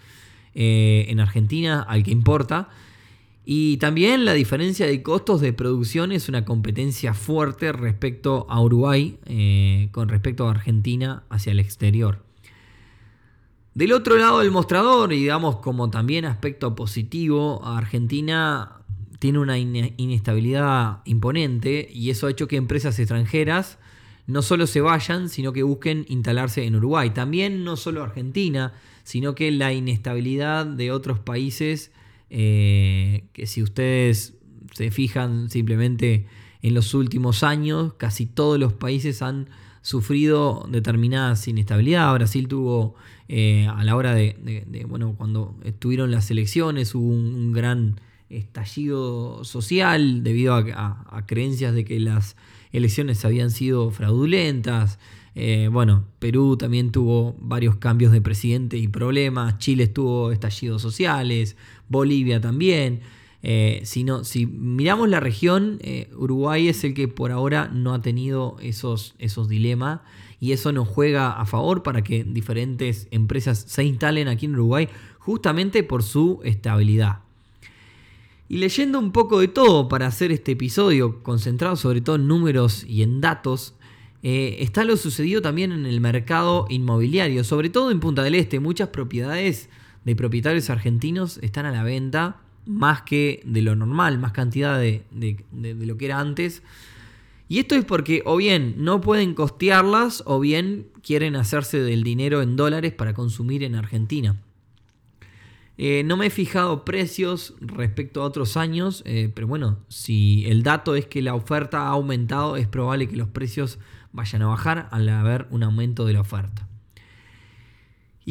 eh, 0.54 1.06
en 1.08 1.20
Argentina 1.20 1.82
al 1.82 2.04
que 2.04 2.12
importa. 2.12 2.70
Y 3.44 3.78
también 3.78 4.26
la 4.26 4.34
diferencia 4.34 4.86
de 4.86 5.02
costos 5.02 5.42
de 5.42 5.52
producción 5.52 6.12
es 6.12 6.30
una 6.30 6.46
competencia 6.46 7.16
fuerte 7.16 7.72
respecto 7.72 8.46
a 8.50 8.62
Uruguay 8.62 9.18
con 9.92 10.10
respecto 10.10 10.48
a 10.48 10.52
Argentina 10.52 11.24
hacia 11.30 11.52
el 11.52 11.60
exterior. 11.60 12.31
Del 13.74 13.94
otro 13.94 14.18
lado 14.18 14.40
del 14.40 14.52
mostrador, 14.52 15.14
y 15.14 15.20
digamos 15.20 15.58
como 15.58 15.90
también 15.90 16.26
aspecto 16.26 16.76
positivo, 16.76 17.66
Argentina 17.66 18.82
tiene 19.20 19.40
una 19.40 19.58
inestabilidad 19.58 21.02
imponente 21.06 21.88
y 21.94 22.10
eso 22.10 22.28
ha 22.28 22.32
hecho 22.32 22.48
que 22.48 22.58
empresas 22.58 22.98
extranjeras 23.00 23.78
no 24.28 24.42
solo 24.42 24.68
se 24.68 24.82
vayan, 24.82 25.30
sino 25.30 25.54
que 25.54 25.64
busquen 25.64 26.06
instalarse 26.10 26.66
en 26.66 26.76
Uruguay. 26.76 27.12
También 27.12 27.64
no 27.64 27.78
solo 27.78 28.04
Argentina, 28.04 28.74
sino 29.04 29.36
que 29.36 29.52
la 29.52 29.74
inestabilidad 29.74 30.66
de 30.66 30.92
otros 30.92 31.20
países 31.20 31.92
eh, 32.30 33.26
que 33.34 33.46
si 33.46 33.62
ustedes 33.62 34.36
se 34.74 34.90
fijan 34.90 35.50
simplemente 35.50 36.28
en 36.62 36.74
los 36.74 36.94
últimos 36.94 37.44
años, 37.44 37.94
casi 37.94 38.26
todos 38.26 38.60
los 38.60 38.74
países 38.74 39.22
han 39.22 39.50
sufrido 39.82 40.68
determinadas 40.70 41.48
inestabilidad. 41.48 42.14
Brasil 42.14 42.48
tuvo 42.48 42.96
eh, 43.28 43.68
a 43.68 43.84
la 43.84 43.96
hora 43.96 44.14
de, 44.14 44.86
bueno, 44.88 45.16
cuando 45.18 45.56
estuvieron 45.64 46.12
las 46.12 46.30
elecciones, 46.32 46.94
hubo 46.96 47.08
un, 47.08 47.52
gran 47.52 48.00
estallido 48.30 49.44
social 49.44 50.24
debido 50.24 50.56
a, 50.56 51.24
creencias 51.28 51.74
de 51.74 51.84
que 51.84 52.00
las 52.00 52.36
elecciones 52.72 53.26
habían 53.26 53.52
sido 53.52 53.92
fraudulentas. 53.92 55.00
Eh, 55.34 55.70
bueno, 55.72 56.06
Perú 56.20 56.58
también 56.58 56.92
tuvo 56.92 57.36
varios 57.40 57.78
cambios 57.78 58.12
de 58.12 58.22
presidente 58.22 58.78
y 58.78 58.88
problemas, 58.88 59.58
Chile 59.60 59.88
tuvo 59.88 60.32
estallidos 60.32 60.82
sociales, 60.82 61.56
Bolivia 61.88 62.42
también. 62.42 63.02
Eh, 63.44 63.82
si, 63.86 64.06
si, 64.24 64.46
miramos 64.46 65.10
la 65.10 65.20
región, 65.20 65.80
eh, 65.82 66.10
Uruguay 66.16 66.68
es 66.68 66.84
el 66.84 66.94
que 66.94 67.08
por 67.08 67.32
ahora 67.32 67.70
no 67.74 67.94
ha 67.94 68.02
tenido 68.02 68.58
esos, 68.62 69.16
esos 69.18 69.50
dilemas 69.50 70.02
y 70.40 70.52
eso 70.52 70.72
nos 70.72 70.88
juega 70.88 71.32
a 71.32 71.46
favor 71.46 71.84
para 71.84 72.04
que 72.04 72.24
diferentes 72.24 73.08
empresas 73.12 73.66
se 73.68 73.84
instalen 73.84 74.28
aquí 74.28 74.46
en 74.46 74.54
Uruguay 74.54 74.90
justamente 75.20 75.84
por 75.84 76.04
su 76.04 76.40
estabilidad. 76.44 77.20
Y 78.50 78.58
leyendo 78.58 79.00
un 79.00 79.12
poco 79.12 79.40
de 79.40 79.48
todo 79.48 79.88
para 79.88 80.08
hacer 80.08 80.32
este 80.32 80.52
episodio, 80.52 81.24
concentrado 81.24 81.78
sobre 81.78 82.02
todo 82.02 82.18
en 82.18 82.28
números 82.28 82.84
y 82.84 83.02
en 83.02 83.22
datos, 83.22 83.76
eh, 84.24 84.58
está 84.60 84.84
lo 84.84 84.98
sucedido 84.98 85.42
también 85.42 85.72
en 85.72 85.86
el 85.86 86.02
mercado 86.02 86.66
inmobiliario, 86.70 87.44
sobre 87.44 87.70
todo 87.70 87.92
en 87.92 88.00
Punta 88.00 88.24
del 88.24 88.36
Este. 88.36 88.60
Muchas 88.60 88.90
propiedades 88.90 89.70
de 90.04 90.16
propietarios 90.16 90.70
argentinos 90.70 91.40
están 91.42 91.66
a 91.66 91.72
la 91.72 91.84
venta, 91.84 92.42
más 92.72 93.02
que 93.02 93.42
de 93.46 93.62
lo 93.62 93.76
normal, 93.76 94.18
más 94.18 94.32
cantidad 94.32 94.80
de, 94.80 95.04
lo 95.52 95.98
que 95.98 96.06
era 96.06 96.20
antes. 96.20 96.64
Y 97.48 97.60
esto 97.60 97.76
es 97.76 97.84
porque 97.84 98.24
o 98.26 98.38
bien 98.38 98.76
no 98.78 99.02
pueden 99.02 99.34
costearlas 99.34 100.24
o 100.26 100.40
bien 100.40 100.88
quieren 101.04 101.36
hacerse 101.36 101.82
del 101.82 102.04
dinero 102.04 102.42
en 102.42 102.56
dólares 102.56 102.94
para 102.94 103.14
consumir 103.14 103.64
en 103.64 103.76
Argentina. 103.76 104.38
Eh, 105.78 106.04
no 106.06 106.16
me 106.16 106.28
he 106.28 106.30
fijado 106.30 106.86
precios 106.86 107.56
respecto 107.60 108.22
a 108.22 108.26
otros 108.26 108.56
años, 108.56 109.04
eh, 109.06 109.32
pero 109.34 109.48
bueno, 109.48 109.80
si 109.90 110.46
el 110.46 110.64
dato 110.64 110.96
es 110.96 111.08
que 111.08 111.22
la 111.22 111.34
oferta 111.34 111.88
ha 111.88 111.90
aumentado, 111.90 112.56
es 112.56 112.68
probable 112.68 113.08
que 113.08 113.16
los 113.16 113.28
precios 113.28 113.80
vayan 114.14 114.44
a 114.44 114.48
bajar 114.48 114.88
al 114.92 115.10
haber 115.10 115.48
un 115.50 115.64
aumento 115.64 116.06
de 116.06 116.14
la 116.14 116.22
oferta. 116.22 116.68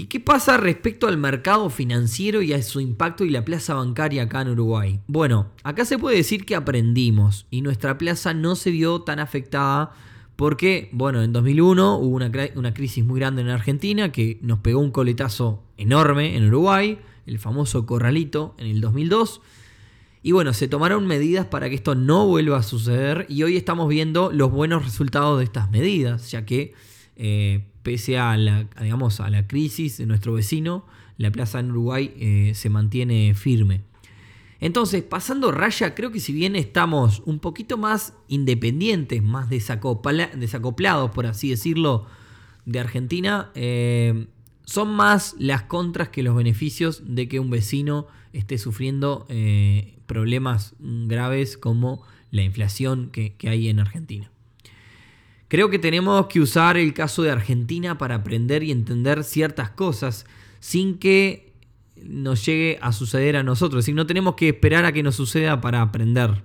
¿Y 0.01 0.07
qué 0.07 0.19
pasa 0.19 0.57
respecto 0.57 1.09
al 1.09 1.19
mercado 1.19 1.69
financiero 1.69 2.41
y 2.41 2.55
a 2.55 2.63
su 2.63 2.81
impacto 2.81 3.27
y 3.27 3.29
la 3.29 3.45
plaza 3.45 3.75
bancaria 3.75 4.23
acá 4.23 4.41
en 4.41 4.49
Uruguay? 4.49 5.01
Bueno, 5.07 5.49
acá 5.63 5.85
se 5.85 5.99
puede 5.99 6.17
decir 6.17 6.47
que 6.47 6.55
aprendimos 6.55 7.47
y 7.51 7.61
nuestra 7.61 7.99
plaza 7.99 8.33
no 8.33 8.57
se 8.57 8.71
vio 8.71 9.03
tan 9.03 9.19
afectada 9.19 9.93
porque, 10.37 10.89
bueno, 10.93 11.23
en 11.23 11.35
2001 11.35 11.99
hubo 11.99 12.17
una, 12.17 12.73
crisis 12.73 13.05
muy 13.05 13.21
grande 13.21 13.43
en 13.43 13.51
Argentina 13.51 14.11
que 14.11 14.39
nos 14.41 14.61
pegó 14.61 14.81
un 14.81 14.91
coletazo 14.91 15.65
enorme 15.77 16.35
en 16.35 16.47
Uruguay, 16.47 16.99
el 17.27 17.39
famoso 17.39 17.85
corralito 17.85 18.55
en 18.57 18.69
el 18.69 18.81
2002 18.81 19.43
y 20.23 20.33
bueno, 20.33 20.55
se 20.55 20.67
tomaron 20.67 21.07
medidas 21.07 21.45
para 21.45 21.69
que 21.69 21.75
esto 21.75 21.95
no 21.95 22.27
vuelva 22.27 22.57
a 22.57 22.63
suceder 22.63 23.27
y 23.29 23.43
hoy 23.43 23.59
estamos 23.59 23.87
viendo 23.87 24.33
los 24.33 24.51
buenos 24.51 24.83
resultados 24.83 25.37
de 25.37 25.45
estas 25.45 25.71
medidas, 25.71 26.31
ya 26.31 26.47
que 26.47 26.73
eh, 27.17 27.65
pese 27.83 28.19
a 28.19 28.37
la, 28.37 28.65
digamos, 28.81 29.21
a 29.21 29.31
la 29.31 29.47
crisis 29.47 29.99
de 29.99 30.07
nuestro 30.07 30.33
vecino, 30.33 30.87
la 31.17 31.31
plaza 31.31 31.61
en 31.61 31.71
Uruguay 31.71 32.13
eh, 32.17 32.53
se 32.55 32.71
mantiene 32.71 33.35
firme. 33.35 33.83
Entonces, 34.61 35.03
pasando 35.03 35.53
raya, 35.53 35.95
creo 35.95 36.13
que 36.13 36.21
si 36.21 36.33
bien 36.33 36.55
estamos 36.55 37.23
un 37.25 37.39
poquito 37.39 37.79
más 37.79 38.15
independientes, 38.29 39.23
más 39.23 39.49
desacoplados, 39.49 41.11
por 41.11 41.27
así 41.27 41.51
decirlo, 41.51 42.07
de 42.67 42.79
Argentina, 42.79 43.51
eh, 43.55 44.27
son 44.65 44.95
más 44.95 45.35
las 45.39 45.63
contras 45.63 46.11
que 46.11 46.23
los 46.23 46.37
beneficios 46.37 47.03
de 47.07 47.27
que 47.29 47.41
un 47.41 47.51
vecino 47.51 48.07
esté 48.33 48.59
sufriendo 48.59 49.27
problemas 50.07 50.75
graves 50.79 51.57
como 51.57 52.03
la 52.31 52.43
inflación 52.43 53.11
que, 53.11 53.35
hay 53.49 53.69
en 53.69 53.81
Argentina. 53.81 54.31
Creo 55.51 55.69
que 55.69 55.81
tenemos 55.81 56.29
que 56.29 56.39
usar 56.39 56.77
el 56.77 56.95
caso 56.95 57.25
de 57.25 57.33
Argentina 57.33 57.99
para 57.99 58.15
aprender 58.15 58.63
y 58.63 58.71
entender 58.71 59.25
ciertas 59.25 59.71
cosas 59.71 60.25
sin 60.61 60.97
que 60.97 61.53
nos 62.01 62.47
llegue 62.47 62.79
a 62.81 62.93
suceder 62.93 63.35
a 63.35 63.43
nosotros. 63.43 63.89
Y 63.89 63.93
no 63.93 64.07
tenemos 64.07 64.37
que 64.37 64.51
esperar 64.51 64.85
a 64.85 64.93
que 64.93 65.03
nos 65.03 65.17
suceda 65.17 65.61
para 65.61 65.83
aprender. 65.83 66.45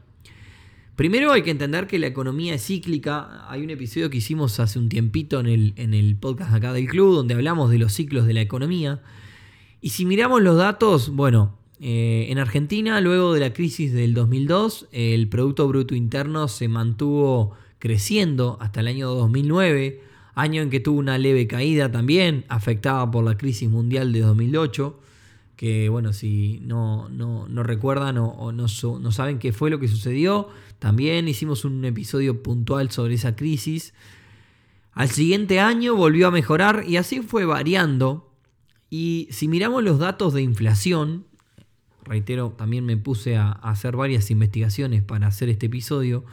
Primero 0.95 1.31
hay 1.31 1.43
que 1.43 1.51
entender 1.51 1.85
que 1.85 1.99
la 1.99 2.07
economía 2.07 2.55
es 2.55 2.65
cíclica. 2.65 3.47
Hay 3.47 3.61
un 3.61 3.69
episodio 3.69 4.09
que 4.09 4.17
hicimos 4.17 4.59
hace 4.59 4.79
un 4.79 4.89
tiempito 4.89 5.39
en 5.39 5.45
el, 5.45 5.73
en 5.75 5.93
el 5.93 6.15
podcast 6.15 6.55
acá 6.55 6.73
del 6.73 6.87
club 6.87 7.13
donde 7.13 7.35
hablamos 7.35 7.69
de 7.69 7.77
los 7.77 7.93
ciclos 7.93 8.25
de 8.25 8.33
la 8.33 8.41
economía. 8.41 9.03
Y 9.81 9.91
si 9.91 10.07
miramos 10.07 10.41
los 10.41 10.57
datos, 10.57 11.11
bueno, 11.11 11.59
eh, 11.79 12.25
en 12.29 12.39
Argentina, 12.39 12.99
luego 13.01 13.35
de 13.35 13.41
la 13.41 13.53
crisis 13.53 13.93
del 13.93 14.15
2002, 14.15 14.87
el 14.91 15.29
Producto 15.29 15.67
Bruto 15.67 15.93
Interno 15.93 16.47
se 16.47 16.67
mantuvo 16.69 17.53
creciendo 17.85 18.57
hasta 18.61 18.79
el 18.79 18.87
año 18.87 19.11
2009, 19.11 20.01
año 20.33 20.63
en 20.63 20.71
que 20.71 20.79
tuvo 20.79 20.97
una 20.97 21.19
leve 21.19 21.45
caída 21.45 21.91
también, 21.91 22.43
afectada 22.49 23.11
por 23.11 23.23
la 23.23 23.37
crisis 23.37 23.69
mundial 23.69 24.11
de 24.11 24.21
2008, 24.21 24.99
que 25.55 25.87
bueno, 25.89 26.11
si 26.11 26.61
no, 26.63 27.07
recuerdan 27.61 28.17
o, 28.17 28.51
no, 28.51 28.65
no 28.65 29.11
saben 29.11 29.37
qué 29.37 29.53
fue 29.53 29.69
lo 29.69 29.79
que 29.79 29.87
sucedió, 29.87 30.49
también 30.79 31.27
hicimos 31.27 31.63
un 31.63 31.85
episodio 31.85 32.41
puntual 32.41 32.89
sobre 32.89 33.13
esa 33.13 33.35
crisis. 33.35 33.93
Al 34.93 35.09
siguiente 35.09 35.59
año 35.59 35.93
volvió 35.93 36.29
a 36.29 36.31
mejorar 36.31 36.85
y 36.87 36.97
así 36.97 37.21
fue 37.21 37.45
variando. 37.45 38.31
Y 38.89 39.27
si 39.29 39.47
miramos 39.47 39.83
los 39.83 39.99
datos 39.99 40.33
de 40.33 40.41
inflación, 40.41 41.27
reitero, 42.03 42.49
también 42.57 42.83
me 42.83 42.97
puse 42.97 43.37
a, 43.37 43.51
hacer 43.51 43.95
varias 43.95 44.31
investigaciones 44.31 45.03
para 45.03 45.27
hacer 45.27 45.49
este 45.49 45.67
episodio. 45.67 46.25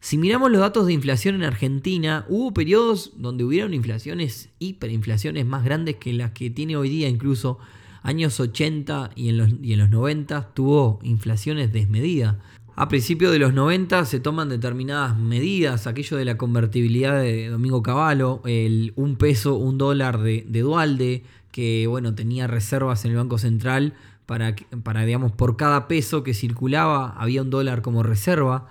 Si 0.00 0.16
miramos 0.16 0.50
los 0.50 0.60
datos 0.60 0.86
de 0.86 0.92
inflación 0.92 1.34
en 1.34 1.42
Argentina, 1.42 2.24
hubo 2.28 2.54
periodos 2.54 3.12
donde 3.16 3.44
hubieron 3.44 3.74
inflaciones, 3.74 4.48
hiperinflaciones 4.60 5.44
más 5.44 5.64
grandes 5.64 5.96
que 5.96 6.12
las 6.12 6.30
que 6.30 6.50
tiene 6.50 6.76
hoy 6.76 6.88
día, 6.88 7.08
incluso 7.08 7.58
años 8.02 8.38
80 8.38 9.10
y 9.16 9.28
en 9.28 9.38
los, 9.38 9.50
y 9.60 9.72
en 9.72 9.80
los 9.80 9.90
90 9.90 10.54
tuvo 10.54 11.00
inflaciones 11.02 11.72
desmedidas. 11.72 12.36
A 12.76 12.88
principios 12.88 13.32
de 13.32 13.40
los 13.40 13.54
90 13.54 14.04
se 14.04 14.20
toman 14.20 14.48
determinadas 14.48 15.18
medidas, 15.18 15.88
aquello 15.88 16.16
de 16.16 16.24
la 16.24 16.36
convertibilidad 16.36 17.20
de 17.20 17.48
Domingo 17.48 17.82
Cavallo, 17.82 18.40
el 18.44 18.92
un 18.94 19.16
peso, 19.16 19.56
un 19.56 19.78
dólar 19.78 20.20
de, 20.20 20.44
Dualde, 20.44 21.24
que 21.50 21.88
bueno, 21.88 22.14
tenía 22.14 22.46
reservas 22.46 23.04
en 23.04 23.10
el 23.10 23.16
Banco 23.16 23.36
Central 23.36 23.94
para, 24.26 24.54
para, 24.84 25.04
digamos, 25.04 25.32
por 25.32 25.56
cada 25.56 25.88
peso 25.88 26.22
que 26.22 26.34
circulaba 26.34 27.10
había 27.18 27.42
un 27.42 27.50
dólar 27.50 27.82
como 27.82 28.04
reserva. 28.04 28.68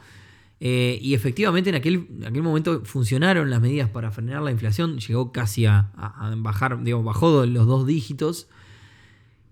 Eh, 0.60 0.98
y 1.02 1.14
efectivamente 1.14 1.70
en 1.70 1.76
aquel, 1.76 2.08
aquel, 2.26 2.42
momento 2.42 2.82
funcionaron 2.84 3.52
las 3.52 3.62
medidas 3.62 3.90
para 3.90 4.10
frenar 4.10 4.42
la 4.42 4.52
inflación, 4.52 4.98
llegó 4.98 5.32
casi 5.32 5.68
a, 5.68 5.92
bajar, 6.38 6.84
digamos, 6.84 7.06
bajó 7.06 7.46
los 7.46 7.68
dos 7.68 7.86
dígitos. 7.86 8.48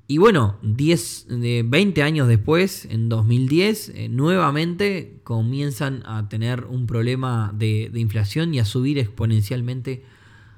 Y 0.08 0.18
bueno, 0.18 0.58
10, 0.62 1.28
20 1.66 2.04
años 2.04 2.28
después, 2.28 2.86
en 2.86 3.10
2010, 3.10 3.90
eh, 3.90 4.10
nuevamente 4.10 5.20
comienzan 5.24 6.04
a 6.06 6.30
tener 6.30 6.66
un 6.66 6.86
problema 6.86 7.52
de, 7.56 7.92
inflación 7.96 8.54
y 8.54 8.60
a 8.60 8.66
subir 8.66 9.00
exponencialmente 9.00 10.04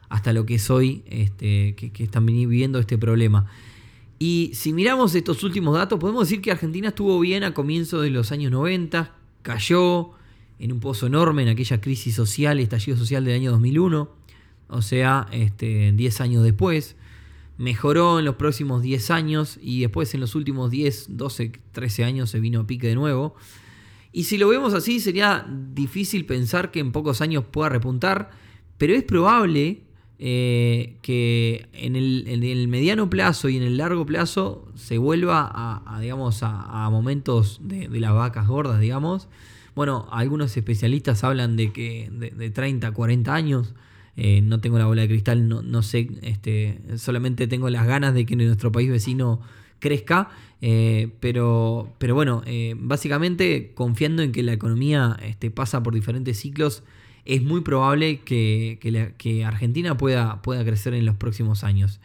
hasta 0.10 0.32
lo 0.32 0.46
que 0.46 0.56
es 0.56 0.70
hoy, 0.70 1.04
este, 1.08 1.76
que, 1.76 1.92
que, 1.92 2.04
están 2.04 2.26
viviendo 2.26 2.80
este 2.80 2.98
problema. 2.98 3.46
Y 4.20 4.52
si 4.54 4.74
miramos 4.74 5.14
estos 5.16 5.44
últimos 5.44 5.76
datos, 5.76 6.00
podemos 6.00 6.28
decir 6.28 6.42
que 6.42 6.52
Argentina 6.52 6.90
estuvo 6.90 7.20
bien 7.20 7.44
a 7.44 7.54
comienzos 7.54 8.02
de 8.02 8.10
los 8.10 8.32
años 8.32 8.52
90, 8.52 9.14
cayó 9.44 10.17
en 10.60 10.72
un 10.72 10.80
pozo 10.80 11.08
enorme 11.08 11.44
en 11.44 11.50
aquella 11.50 11.82
crisis 11.82 12.16
social, 12.16 12.60
estallido 12.60 12.98
social 12.98 13.24
del 13.26 13.36
año 13.36 13.52
2001, 13.52 14.10
o 14.70 14.82
sea, 14.82 15.28
este, 15.32 15.92
10 15.92 16.22
años 16.22 16.44
después 16.44 16.96
mejoró 17.58 18.20
en 18.20 18.26
los 18.26 18.36
próximos 18.36 18.82
10 18.82 19.12
años 19.12 19.60
y 19.62 19.82
después 19.82 20.14
en 20.14 20.20
los 20.20 20.36
últimos 20.36 20.70
10, 20.70 21.18
12, 21.18 21.52
13 21.72 22.04
años 22.04 22.30
se 22.30 22.40
vino 22.40 22.62
a 22.62 22.68
pique 22.68 22.88
de 22.88 22.96
nuevo. 22.96 23.36
Y 24.12 24.26
si 24.26 24.38
lo 24.38 24.48
vemos 24.48 24.74
así, 24.74 25.00
sería 25.00 25.46
difícil 25.74 26.26
pensar 26.26 26.72
que 26.72 26.80
en 26.80 26.92
pocos 26.92 27.22
años 27.22 27.46
pueda 27.52 27.70
repuntar, 27.70 28.32
pero 28.78 28.94
es 28.94 29.04
probable 29.04 29.84
eh, 30.20 30.96
que 31.04 31.68
en 31.74 31.96
el, 31.96 32.68
mediano 32.68 33.08
plazo 33.08 33.50
y 33.50 33.58
en 33.58 33.62
el 33.62 33.78
largo 33.78 34.04
plazo 34.06 34.68
se 34.76 34.98
vuelva 34.98 35.52
a, 35.54 36.00
digamos, 36.02 36.40
a, 36.42 36.90
momentos 36.90 37.60
de, 37.64 37.88
las 38.00 38.14
vacas 38.14 38.48
gordas, 38.48 38.80
digamos. 38.80 39.28
Bueno, 39.76 40.08
algunos 40.12 40.58
especialistas 40.58 41.24
hablan 41.24 41.56
de 41.56 41.72
que 41.72 42.10
de, 42.12 42.32
de 42.32 42.50
30, 42.50 42.92
40 42.92 43.34
años. 43.34 43.76
Eh, 44.20 44.42
no 44.42 44.60
tengo 44.60 44.80
la 44.80 44.88
bola 44.88 45.04
de 45.04 45.10
cristal, 45.10 45.48
no, 45.48 45.84
sé, 45.84 46.10
este, 46.24 46.80
solamente 46.98 47.46
tengo 47.46 47.70
las 47.70 47.86
ganas 47.86 48.16
de 48.16 48.26
que 48.26 48.36
nuestro 48.36 48.72
país 48.72 48.90
vecino 48.90 49.42
crezca, 49.78 50.32
eh, 50.60 51.10
pero, 51.20 51.94
pero 52.00 52.16
bueno, 52.16 52.42
básicamente 52.78 53.74
confiando 53.76 54.24
en 54.24 54.32
que 54.32 54.42
la 54.42 54.54
economía 54.54 55.20
este, 55.22 55.52
pasa 55.52 55.84
por 55.84 55.94
diferentes 55.94 56.40
ciclos, 56.40 56.82
es 57.28 57.44
muy 57.44 57.62
probable 57.62 58.22
que, 58.22 59.44
Argentina 59.46 59.98
pueda, 59.98 60.42
pueda 60.42 60.64
crecer 60.64 60.94
en 60.94 61.06
los 61.06 61.18
próximos 61.18 61.66
años. 61.66 62.00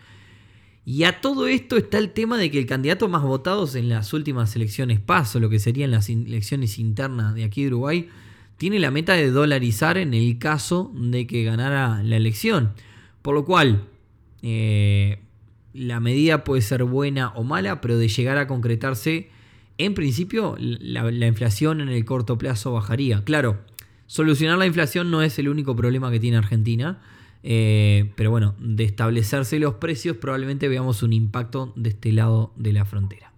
Y 0.85 1.05
a 1.05 1.21
todo 1.21 1.47
esto 1.47 1.77
está 1.77 1.99
el 1.99 2.11
tema 2.11 2.37
de 2.37 2.51
que 2.51 2.59
el 2.59 2.67
candidato 2.67 3.09
más 3.09 3.23
votado 3.23 3.69
en 3.77 3.89
las 3.89 4.13
últimas 4.13 4.55
elecciones 4.57 4.99
paso, 4.99 5.39
lo 5.39 5.49
que 5.49 5.61
serían 5.61 5.93
las 5.93 6.09
elecciones 6.09 6.77
internas 6.81 7.37
de 7.37 7.45
aquí 7.45 7.63
de 7.63 7.69
Uruguay, 7.69 8.09
tiene 8.57 8.81
la 8.81 8.91
meta 8.91 9.13
de 9.15 9.31
dolarizar 9.31 9.97
en 9.97 10.13
el 10.13 10.39
caso 10.39 10.93
de 10.95 11.29
que 11.29 11.45
ganara 11.45 12.03
la 12.03 12.17
elección. 12.17 12.73
Por 13.23 13.35
lo 13.37 13.45
cual, 13.45 13.85
eh, 14.43 15.21
la 15.73 16.01
medida 16.01 16.43
puede 16.43 16.63
ser 16.63 16.83
buena 16.83 17.29
o 17.37 17.45
mala, 17.45 17.81
pero 17.81 17.97
de 17.97 18.09
llegar 18.09 18.39
a 18.39 18.49
concretarse, 18.49 19.31
en 19.79 19.95
principio 19.95 20.57
la, 20.59 21.09
inflación 21.27 21.81
en 21.81 21.91
el 21.91 22.05
corto 22.05 22.39
plazo 22.39 22.73
bajaría. 22.73 23.23
Claro, 23.23 23.61
solucionar 24.13 24.59
la 24.59 24.67
inflación 24.67 25.11
no 25.11 25.23
es 25.23 25.39
el 25.39 25.49
único 25.49 25.75
problema 25.75 26.11
que 26.11 26.21
tiene 26.21 26.37
Argentina. 26.37 27.01
Eh, 27.43 28.13
pero 28.15 28.31
bueno, 28.31 28.55
de 28.59 28.85
establecerse 28.85 29.59
los 29.59 29.77
precios 29.77 30.19
probablemente 30.19 30.69
veamos 30.69 31.03
un 31.03 31.15
impacto 31.15 31.73
de 31.77 31.89
este 31.89 32.13
lado 32.13 32.53
de 32.57 32.75
la 32.75 32.85
frontera. 32.85 33.33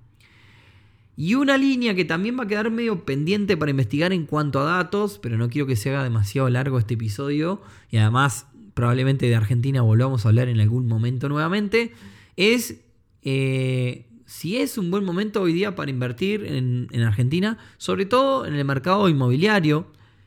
Y 1.16 1.36
una 1.36 1.56
línea 1.58 1.94
que 1.94 2.04
también 2.04 2.36
va 2.36 2.42
a 2.42 2.48
quedar 2.48 2.72
medio 2.72 3.04
pendiente 3.04 3.56
para 3.56 3.70
investigar 3.70 4.12
en 4.12 4.26
cuanto 4.26 4.58
a 4.58 4.64
datos, 4.64 5.20
pero 5.22 5.38
no 5.38 5.48
quiero 5.48 5.68
que 5.68 5.76
se 5.76 5.90
haga 5.90 6.02
demasiado 6.02 6.50
largo 6.50 6.76
este 6.80 6.94
episodio, 6.94 7.62
y 7.92 7.98
además 7.98 8.48
probablemente 8.74 9.26
de 9.26 9.36
Argentina 9.36 9.80
volvamos 9.80 10.26
a 10.26 10.30
hablar 10.30 10.48
en 10.48 10.58
algún 10.58 10.88
momento 10.88 11.28
nuevamente, 11.28 11.92
es 12.36 12.80
eh, 13.22 14.06
si 14.26 14.56
es 14.56 14.76
un 14.76 14.90
buen 14.90 15.04
momento 15.04 15.40
hoy 15.40 15.52
día 15.52 15.76
para 15.76 15.92
invertir 15.92 16.44
en, 16.44 17.00
Argentina, 17.04 17.58
sobre 17.78 18.06
todo 18.06 18.44
en 18.44 18.54
el 18.54 18.64
mercado 18.64 19.08
inmobiliario. 19.08 19.86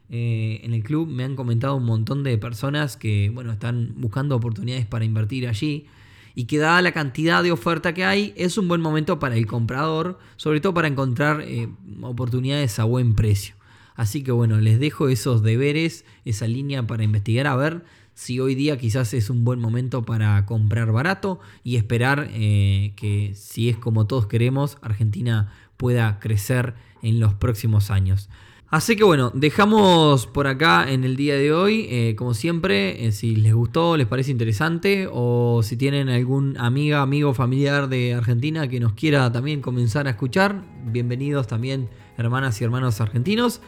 Eh, 0.09 0.61
en 0.63 0.73
el 0.73 0.83
club 0.83 1.07
me 1.07 1.23
han 1.23 1.35
comentado 1.35 1.75
un 1.75 1.83
montón 1.83 2.23
de 2.23 2.37
personas 2.37 2.95
que 2.95 3.29
bueno, 3.33 3.51
están 3.51 3.93
buscando 3.97 4.35
oportunidades 4.35 4.85
para 4.85 5.03
invertir 5.03 5.47
allí 5.47 5.85
y 6.33 6.45
que 6.45 6.59
dada 6.59 6.81
la 6.81 6.91
cantidad 6.91 7.43
de 7.43 7.51
oferta 7.51 7.93
que 7.93 8.05
hay, 8.05 8.33
es 8.37 8.57
un 8.57 8.67
buen 8.67 8.79
momento 8.79 9.19
para 9.19 9.35
el 9.35 9.47
comprador, 9.47 10.19
sobre 10.35 10.61
todo 10.61 10.73
para 10.73 10.87
encontrar 10.87 11.41
eh, 11.41 11.67
oportunidades 12.01 12.77
a 12.79 12.83
buen 12.83 13.15
precio. 13.15 13.55
Así 13.95 14.23
que 14.23 14.31
bueno, 14.31 14.61
les 14.61 14.79
dejo 14.79 15.09
esos 15.09 15.41
deberes, 15.41 16.05
esa 16.25 16.47
línea 16.47 16.85
para 16.85 17.03
investigar 17.03 17.47
a 17.47 17.55
ver 17.55 17.83
si 18.13 18.39
hoy 18.39 18.55
día 18.55 18.77
quizás 18.77 19.13
es 19.13 19.29
un 19.29 19.43
buen 19.43 19.59
momento 19.59 20.03
para 20.03 20.43
comprar 20.45 20.91
barato 20.91 21.39
y 21.63 21.75
esperar 21.75 22.29
eh, 22.31 22.93
que 22.95 23.33
si 23.35 23.69
es 23.69 23.77
como 23.77 24.07
todos 24.07 24.27
queremos, 24.27 24.77
Argentina 24.81 25.53
pueda 25.77 26.19
crecer 26.19 26.73
en 27.01 27.19
los 27.19 27.33
próximos 27.33 27.91
años. 27.91 28.29
Así 28.69 28.97
que 28.97 29.05
bueno, 29.05 29.31
dejamos 29.33 30.27
por 30.27 30.45
acá 30.47 30.91
en 30.91 31.05
el 31.05 31.15
día 31.15 31.35
de 31.35 31.53
hoy. 31.53 31.87
Eh, 31.89 32.15
como 32.17 32.33
siempre, 32.33 33.05
eh, 33.05 33.13
si 33.13 33.35
les 33.35 33.53
gustó, 33.53 33.95
les 33.95 34.07
parece 34.07 34.31
interesante 34.31 35.07
o 35.09 35.61
si 35.63 35.77
tienen 35.77 36.09
algún 36.09 36.57
amiga, 36.57 37.01
amigo, 37.01 37.33
familiar 37.33 37.87
de 37.87 38.13
Argentina 38.13 38.67
que 38.67 38.81
nos 38.81 38.91
quiera 38.93 39.31
también 39.31 39.61
comenzar 39.61 40.07
a 40.07 40.11
escuchar, 40.11 40.63
bienvenidos 40.85 41.47
también 41.47 41.87
hermanas 42.17 42.59
y 42.59 42.65
hermanos 42.65 42.99
argentinos. 42.99 43.61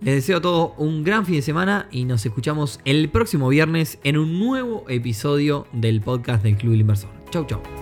Les 0.00 0.14
deseo 0.14 0.38
a 0.38 0.40
todos 0.40 0.72
un 0.78 1.04
gran 1.04 1.26
fin 1.26 1.36
de 1.36 1.42
semana 1.42 1.86
y 1.92 2.04
nos 2.04 2.24
escuchamos 2.24 2.80
el 2.84 3.10
próximo 3.10 3.48
viernes 3.50 3.98
en 4.02 4.16
un 4.16 4.38
nuevo 4.38 4.84
episodio 4.88 5.66
del 5.72 6.00
podcast 6.00 6.42
del 6.42 6.56
Club 6.56 6.72
del 6.72 6.80
Inversor. 6.80 7.10
Chau, 7.30 7.46
chau. 7.46 7.81